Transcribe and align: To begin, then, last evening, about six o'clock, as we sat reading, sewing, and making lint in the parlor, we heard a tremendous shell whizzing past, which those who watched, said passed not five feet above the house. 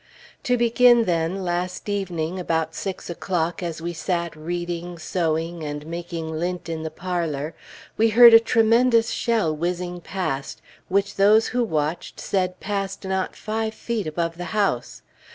To 0.45 0.57
begin, 0.57 1.05
then, 1.05 1.43
last 1.43 1.87
evening, 1.87 2.39
about 2.39 2.73
six 2.73 3.07
o'clock, 3.07 3.61
as 3.61 3.83
we 3.83 3.93
sat 3.93 4.35
reading, 4.35 4.97
sewing, 4.97 5.61
and 5.63 5.85
making 5.85 6.31
lint 6.31 6.67
in 6.67 6.81
the 6.81 6.89
parlor, 6.89 7.53
we 7.97 8.09
heard 8.09 8.33
a 8.33 8.39
tremendous 8.39 9.11
shell 9.11 9.55
whizzing 9.55 10.01
past, 10.01 10.59
which 10.87 11.17
those 11.17 11.49
who 11.49 11.63
watched, 11.63 12.19
said 12.19 12.59
passed 12.59 13.03
not 13.05 13.35
five 13.35 13.75
feet 13.75 14.07
above 14.07 14.37
the 14.39 14.45
house. 14.57 15.03